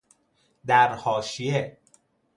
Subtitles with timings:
[0.65, 1.77] در حاشیه